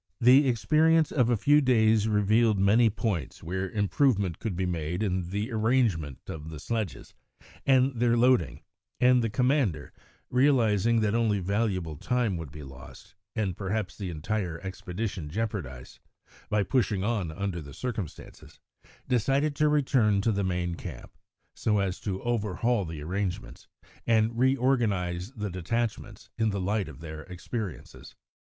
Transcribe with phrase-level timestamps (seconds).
[0.19, 5.29] The experience of a few days revealed many points where improvement could be made in
[5.29, 7.13] the arrangement of the sledges
[7.67, 8.63] and their loading,
[8.99, 9.93] and the commander,
[10.31, 15.99] realising that only valuable time would be lost, and perhaps the entire expedition jeopardised,
[16.49, 18.59] by pushing on under the circumstances,
[19.07, 21.15] decided to return to the main camp,
[21.55, 23.67] so as to overhaul the arrangements,
[24.07, 28.15] and reorganise the detachments in the light of their experiences.